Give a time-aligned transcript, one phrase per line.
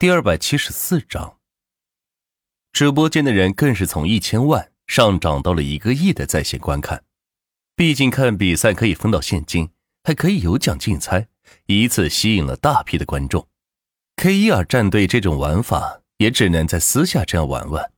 [0.00, 1.38] 第二百七十四章，
[2.72, 7.02] 直播间的人更是从一千万上涨到了一个亿的在线观看。
[7.74, 9.70] 毕竟看比赛可以分到现金，
[10.04, 11.26] 还可以有奖竞猜，
[11.66, 13.48] 一次吸引了大批的观众。
[14.14, 17.90] K 一二战队这种玩法也只能在私下这样玩玩，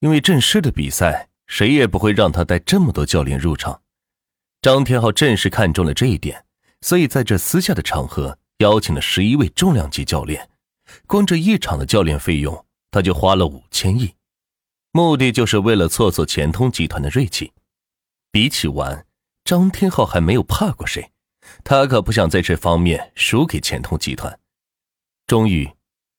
[0.00, 3.80] 因为正式的比赛谁也不会让他带这么多教练入场。
[4.60, 6.44] 张天浩正是看中了这一点，
[6.82, 10.50] 所以在这私下的场合邀请了十一位重量级教练。
[11.06, 14.14] 光这一场的教练费用，他就花了五千亿，
[14.92, 17.52] 目的就是为了挫挫钱通集团的锐气。
[18.30, 19.06] 比起玩，
[19.44, 21.12] 张天浩还没有怕过谁，
[21.64, 24.38] 他可不想在这方面输给钱通集团。
[25.26, 25.70] 终于，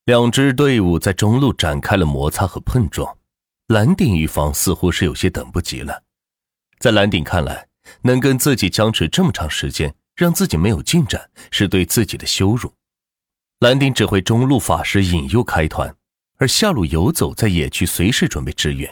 [0.06, 3.18] 两支队伍在中路展开了摩擦和碰撞。
[3.68, 6.04] 蓝鼎一方似乎是有些等不及了，
[6.80, 7.68] 在蓝鼎看来，
[8.02, 12.74] 能跟自己僵持这么长时间，让自己没有进展，是对自己的羞辱。
[13.60, 15.96] 蓝丁指挥中路法师引诱开团，
[16.36, 18.88] 而下路游走在野区，随时准备支援；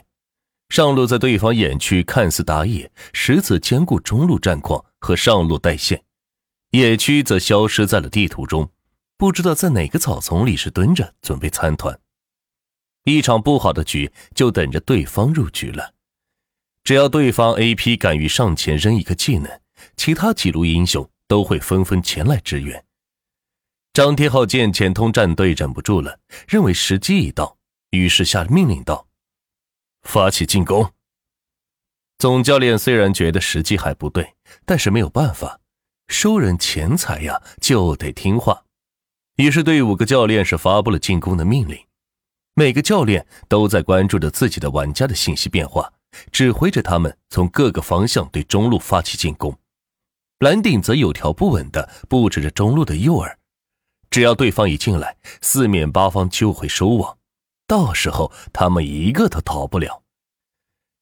[0.69, 6.03] 上路在对方野区看似打野，实则兼顾中路战况和上路带线。
[6.71, 8.71] 野区则消失在了地图中，
[9.17, 11.99] 不知道在哪个草丛里是蹲着准备参团。
[13.03, 15.93] 一场不好的局就等着对方入局了。
[16.83, 19.61] 只要对方 AP 敢于上前扔一个技能，
[19.95, 22.83] 其他几路英雄都会纷纷前来支援。
[23.95, 27.55] 张天浩见钱通战队忍不住了，认为时机已到，
[27.91, 29.07] 于是下命令道
[30.03, 30.91] ：“发起进攻。”
[32.19, 35.61] 总教练虽然觉得时机还不对，但是没有办法，
[36.09, 38.65] 收人钱财呀，就得听话。
[39.37, 41.79] 于是对五个教练是发布了进攻的命令，
[42.53, 45.89] 每个教练都在关注着自己的玩家的信息变化，
[46.33, 49.57] 指挥着他们从各个方向对中路发起进攻。
[50.39, 53.33] 蓝鼎则有条不紊地布置着中路的诱饵。
[54.15, 57.17] 只要对方一进来，四面八方就会收网，
[57.67, 60.03] 到时候他们一个都逃不了。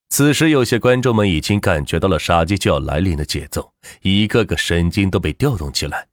[0.09, 6.07] 此时，有些观众们已经感觉到了杀机就要来临的节奏，一个个神经都被调动起来。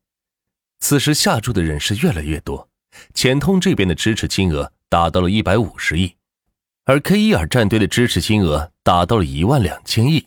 [0.80, 2.68] 此时下注的人是越来越多，
[3.14, 6.14] 钱通这边的支持金额达到了一百五十亿，
[6.84, 10.26] 而 K 伊尔战队的支持金额达到了一万两千亿，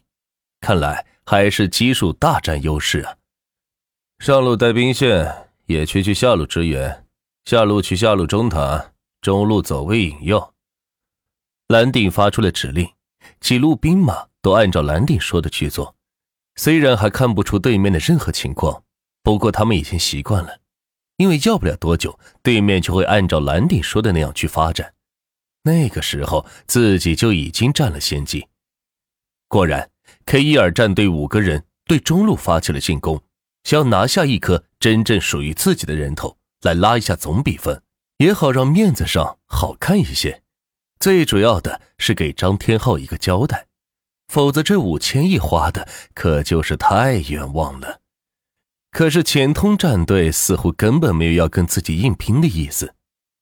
[0.59, 3.17] 看来还是基数大占优势啊！
[4.17, 5.52] 上路带兵线。
[5.67, 7.05] 野区去下路支援，
[7.45, 8.91] 下路去下路中塔，
[9.21, 10.53] 中路走位引诱。
[11.67, 12.89] 蓝鼎发出了指令，
[13.39, 15.95] 几路兵马都按照蓝鼎说的去做。
[16.55, 18.83] 虽然还看不出对面的任何情况，
[19.23, 20.59] 不过他们已经习惯了，
[21.15, 24.93] 因为要不了多久，对面就会按照蓝鼎说的那样去发展。
[25.63, 28.47] 那个时候，自己就已经占了先机。
[29.47, 29.89] 果然
[30.25, 33.23] ，K 伊尔战队五个人对中路发起了进攻。
[33.63, 37.81] 想要拿下一颗真正属于自己的人头，来拉一下总比分，
[38.17, 40.43] 也好让面子上好看一些。
[40.99, 43.67] 最主要的是给张天浩一个交代，
[44.27, 47.99] 否则这五千亿花的可就是太冤枉了。
[48.91, 52.93] 可是钱通战队似乎根本没有要跟自己硬拼的意思，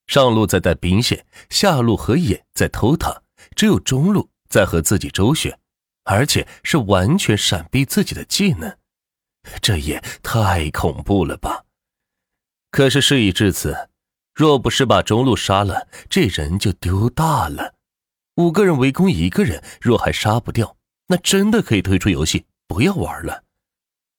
[0.08, 3.22] 上路在带兵线，下路和野在偷塔，
[3.56, 5.60] 只有中路在和自己周旋，
[6.06, 8.78] 而且是完全闪避自己的技能。
[9.62, 11.64] 这也太恐怖了吧！
[12.70, 13.90] 可是事已至此，
[14.34, 17.76] 若不是把中路杀了，这人就丢大了。
[18.38, 23.44] 五个人围攻一个人，若还杀不掉，那真的可以退出游戏，不要玩了。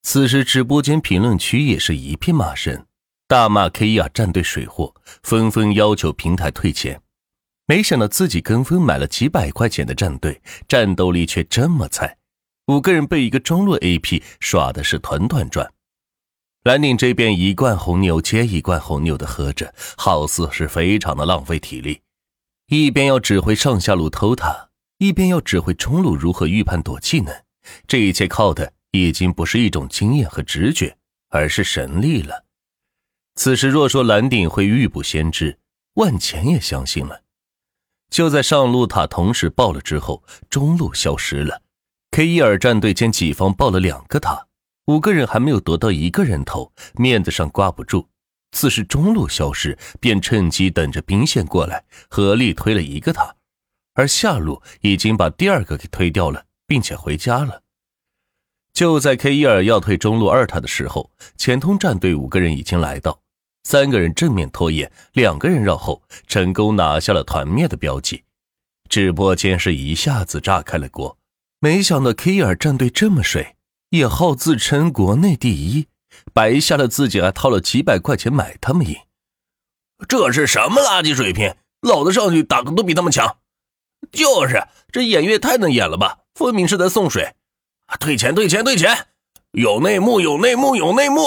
[0.03, 2.85] 此时直播间评论区也是一片骂声，
[3.27, 7.01] 大骂 K 亚战队水货，纷纷要求平台退钱。
[7.67, 12.19] 没想到自己跟风买了几百块钱的战队，战斗力却这么菜。
[12.73, 15.71] 五个人被一个中路 AP 耍的是团团转，
[16.65, 22.01] 蓝鼎这边一罐红牛接一罐红牛的喝着，好似是非常的浪费体力。
[22.69, 27.45] 一边要指挥上下路偷塔，一边要指挥中路如何预判躲技能，
[27.87, 30.97] 这一切靠的已经不是一种经验和直觉，
[31.29, 32.47] 而是神力了。
[33.35, 35.59] 此时若说蓝鼎会预卜先知，
[35.97, 37.21] 万钱也相信了。
[38.09, 41.62] 就在上路塔同时爆了之后，中路消失了。
[42.15, 44.47] K 一尔战队见己方爆了两个塔，
[44.85, 48.07] 五个人还没有得到一个人头，面子上挂不住。
[48.51, 53.35] 此时中路消失，便趁机等着兵线过来，合力推了一个塔，
[53.95, 57.63] 而下路已经把第二个给推掉了，并且回家了。
[58.75, 63.23] 就在 K 一尔要退中路二塔的时候，钱通战队五个人已经来到，
[63.65, 68.25] 三个人正面拖延，两个人绕后，成功拿下了团灭的标记。
[68.91, 71.17] 直播间是一下子炸开了锅。
[71.65, 73.55] 没想到 K 尔战队这么水，
[73.91, 75.87] 叶浩自称国内第一，
[76.35, 78.97] 白瞎了自己还掏了几百块钱买他们赢。
[80.09, 81.55] 这是什么垃圾水平？
[81.83, 83.37] 老子上去打的都比他们强。
[84.11, 86.19] 就是这演员太能演了吧？
[86.35, 87.33] 分明是在送水。
[88.01, 89.07] 退钱，退钱，退钱！
[89.53, 91.23] 有内幕，有内幕，有内幕。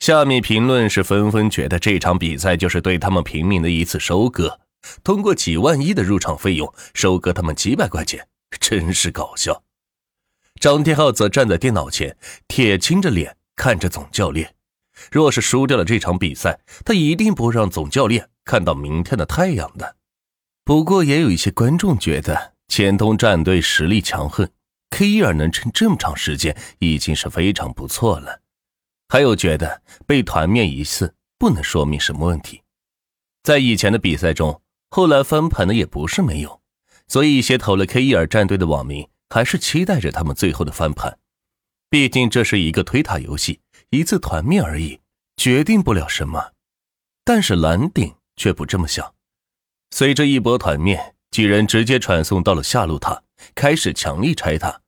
[0.00, 4.58] 下面评论是纷纷觉得这场比赛就是对他们平民的一次收割，
[5.04, 8.26] 通过几万亿的入场费用收割他们几百块钱，
[8.60, 9.62] 真是搞笑。
[10.60, 12.16] 张天浩则站在电脑前，
[12.48, 14.54] 铁青着脸看着总教练。
[15.12, 19.96] 若是输掉了这场比赛，他一定不会让总教练看到明天的太阳的。
[20.64, 24.50] 不过，也有一些观众觉得前东战队实力强横
[24.90, 28.40] ，K 一尔能撑这么长时间已经是非常不错了。
[29.08, 32.62] 还有觉得被团灭一次不能说明什么问题，
[33.44, 34.60] 在以前的比赛中，
[34.90, 36.60] 后来翻盘的也不是没有，
[37.08, 41.18] 所以一些投了 K 伊尔战队的网民还是期待着他们最后的翻盘。
[41.90, 43.60] 毕竟这是一个推塔游戏，
[43.90, 45.00] 一次团灭而已，
[45.36, 46.52] 决定不了什么。
[47.24, 49.14] 但是蓝顶却不这么想，
[49.90, 53.22] 随着一波团灭，几人直接传送到了下路塔，
[53.54, 54.82] 开始强力拆塔，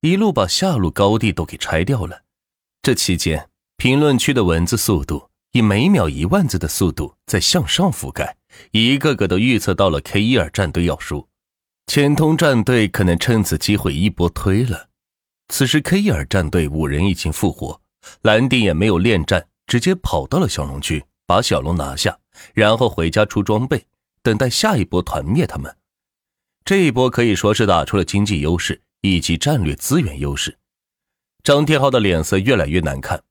[0.00, 2.22] 一路把下路高地都给拆掉了。
[2.82, 3.50] 这期间。
[3.76, 8.36] 评论区的文字速度以每秒一万字的速度在向上覆盖，
[8.70, 11.28] 一个个都预测到了 K 伊尔战队要输，
[11.86, 14.88] 前通战队可能趁此机会一波推了。
[15.48, 17.80] 此时 K 伊尔战队五人已经复活，
[18.22, 22.18] 蓝帝也没有恋战，直接跑到了小龙区，把小龙拿下，
[22.54, 23.86] 然后回家出装备，
[24.22, 25.76] 等待下一波团灭他们。
[26.64, 30.58] 这一波可以说是打出了经济优势以及战略资源优势。
[31.42, 33.22] 张天浩的脸色越来越难看。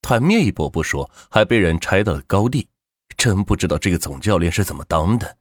[0.00, 2.68] 团灭一波不说，还被人拆到了高地，
[3.16, 5.36] 真不知道这个总教练是怎么当的，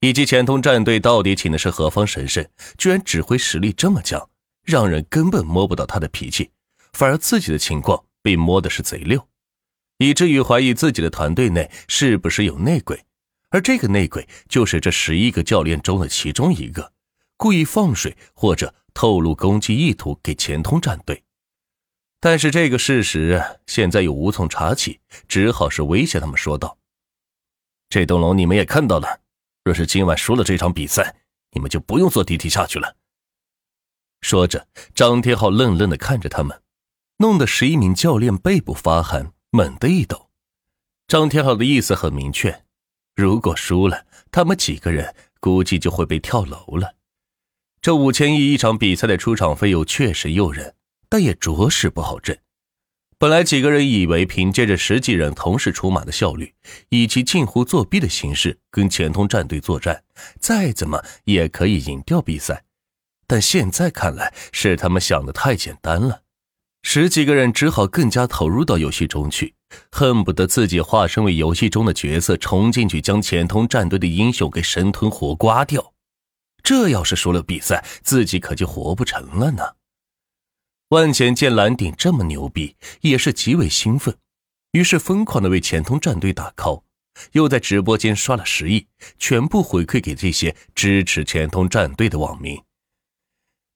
[0.00, 2.46] 以及钱通战队到底请的是何方神圣，
[2.76, 4.30] 居然指挥实力这么强，
[4.64, 6.50] 让人根本摸不到他的脾气，
[6.92, 9.26] 反而自己的情况被摸的是贼溜，
[9.98, 13.04] 以至于怀疑自己的团队内是不是有内鬼，
[13.50, 16.92] 而这个内鬼就是这十一个教练中的其中一个，
[17.36, 21.24] 故意放水或者透露攻击意图给钱通战队。
[22.20, 26.76] 但是这个事实现在又无从查起，只好是威胁他们说道
[27.88, 29.20] ：“这栋楼你们也看到了，
[29.68, 31.14] 若是今晚输了这场比赛，
[31.52, 32.96] 你们就不用坐地铁下去了。”
[34.22, 36.62] 说着，张天浩愣愣的看着他们，
[37.18, 40.30] 弄得十一名教练背部发寒，猛地一抖。
[41.06, 42.64] 张天浩的意思很明确：
[43.14, 46.94] 如果输了，他们几个人估计就会被跳楼了。
[47.82, 50.74] 这五千亿一场比赛的出场费用确实诱人。
[51.10, 52.36] 但也着实不好挣。
[53.20, 56.54] 本来几个人以为凭借着十几人同时出马的效率，
[56.90, 60.04] 以及近乎作弊的形式跟前通战队作战，
[60.38, 62.62] 再怎么也可以赢掉比赛。
[63.26, 66.22] 但现在看来是他们想的太简单了。
[66.84, 69.56] 十几个人只好更加投入到游戏中去，
[69.90, 75.92] 恨不得自己化身为游戏中的角色，冲进去将前通战队的英雄给生吞活刮掉。
[76.62, 79.77] 这要是输了比赛，自己可就活不成了呢。
[80.90, 84.16] 万钱见蓝鼎这么牛逼，也是极为兴奋，
[84.72, 86.82] 于是疯狂的为钱通战队打 call，
[87.32, 88.86] 又在直播间刷了十亿，
[89.18, 92.58] 全部回馈给这些支持钱通战队的网民。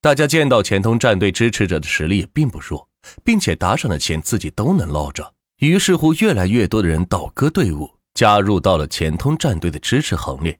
[0.00, 2.88] 大家见到钱通战队支持者的实力也并不弱，
[3.22, 10.58] 并且打赏的钱自己都能捞着，于是乎越来越多的人倒戈队伍，加入到了钱通战队的支持行列。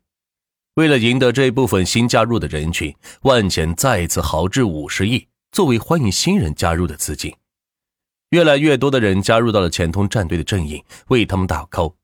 [0.75, 5.29] 为了赢得这部分新加入的人群，万钱再一次豪掷五十亿。
[5.53, 7.37] 作为欢迎新人加入的资金，
[8.31, 11.95] 越来越多的人加入到了前通战队的阵营，为他们打 call。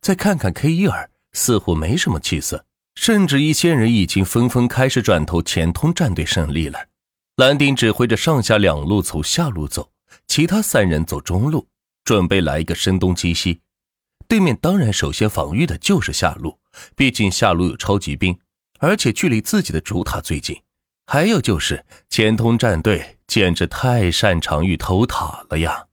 [0.00, 6.78] 再看看 K 一尔，似乎没什么气色，甚至一些人已经纷纷开始转投前通战队胜利了。
[7.34, 9.90] 蓝丁指挥着上下两路从下路走，
[10.28, 11.66] 其他三人走中路，
[12.04, 13.62] 准备来一个声东击西。
[14.28, 16.56] 对面当然首先防御的就是下路，
[16.94, 18.38] 毕竟下路有超级兵，
[18.78, 20.56] 而且距离自己的主塔最近。
[21.12, 25.84] 还有就是，千通战队简直太擅长于偷塔了呀！